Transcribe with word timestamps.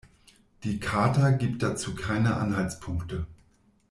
Die 0.63 0.79
Charta 0.79 1.29
gibt 1.29 1.61
dazu 1.61 1.93
keine 1.93 2.37
Anhaltspunkte. 2.37 3.27